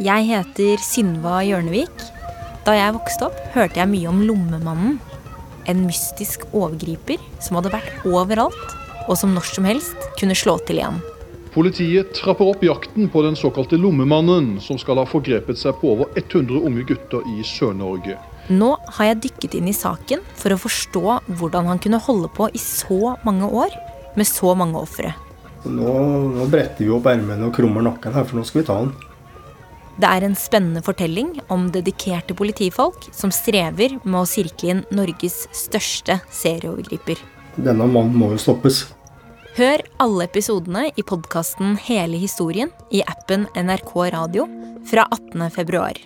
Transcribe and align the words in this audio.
Jeg 0.00 0.30
heter 0.30 0.80
Synva 0.80 1.42
Hjørnevik. 1.44 1.92
Da 2.64 2.72
jeg 2.72 2.94
vokste 2.96 3.26
opp, 3.26 3.40
hørte 3.52 3.76
jeg 3.82 3.90
mye 3.90 4.08
om 4.08 4.22
Lommemannen. 4.24 4.94
En 5.68 5.82
mystisk 5.84 6.46
overgriper 6.56 7.20
som 7.44 7.58
hadde 7.58 7.72
vært 7.74 8.06
overalt, 8.08 8.72
og 9.04 9.18
som 9.20 9.34
når 9.36 9.50
som 9.50 9.68
helst 9.68 10.06
kunne 10.16 10.36
slå 10.38 10.54
til 10.64 10.80
igjen. 10.80 11.02
Politiet 11.52 12.14
trapper 12.16 12.48
opp 12.48 12.64
jakten 12.64 13.10
på 13.12 13.24
den 13.26 13.36
såkalte 13.36 13.76
lommemannen, 13.76 14.54
som 14.64 14.78
skal 14.80 15.02
ha 15.02 15.04
forgrepet 15.04 15.60
seg 15.60 15.76
på 15.82 15.92
over 15.92 16.08
100 16.14 16.64
unge 16.70 16.86
gutter 16.88 17.28
i 17.34 17.44
Sør-Norge. 17.44 18.16
Nå 18.48 18.70
har 18.96 19.10
jeg 19.10 19.20
dykket 19.26 19.58
inn 19.60 19.68
i 19.68 19.76
saken 19.76 20.24
for 20.32 20.56
å 20.56 20.60
forstå 20.64 21.04
hvordan 21.28 21.68
han 21.74 21.82
kunne 21.82 22.00
holde 22.06 22.32
på 22.40 22.48
i 22.48 22.62
så 22.62 23.18
mange 23.28 23.52
år 23.52 23.76
med 24.16 24.24
så 24.24 24.56
mange 24.56 24.80
ofre. 24.80 25.12
Nå, 25.68 25.92
nå 26.40 26.48
bretter 26.48 26.86
vi 26.86 26.90
opp 26.96 27.12
ermene 27.12 27.50
og 27.50 27.56
krummer 27.60 27.84
nakken 27.84 28.16
her, 28.16 28.24
for 28.24 28.40
nå 28.40 28.48
skal 28.48 28.62
vi 28.62 28.68
ta 28.72 28.80
han. 28.80 28.96
Det 29.98 30.08
er 30.08 30.24
en 30.24 30.36
spennende 30.38 30.82
fortelling 30.84 31.34
om 31.52 31.68
dedikerte 31.74 32.36
politifolk 32.36 33.08
som 33.16 33.32
strever 33.34 33.98
med 34.04 34.20
å 34.22 34.28
sirkle 34.28 34.74
inn 34.74 34.84
Norges 34.94 35.42
største 35.56 36.20
serieovergriper. 36.30 37.18
Denne 37.58 37.88
mannen 37.90 38.14
må 38.16 38.30
jo 38.34 38.40
stoppes. 38.40 38.84
Hør 39.56 39.82
alle 40.00 40.28
episodene 40.28 40.86
i 40.94 41.02
podkasten 41.02 41.74
Hele 41.88 42.20
historien 42.22 42.70
i 42.94 43.02
appen 43.02 43.48
NRK 43.58 43.92
Radio 44.14 44.46
fra 44.86 45.08
18. 45.10 45.50
februar. 45.56 45.98